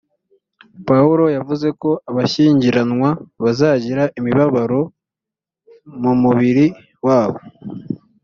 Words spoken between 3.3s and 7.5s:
bazagira imibabaro mu mubiri wabo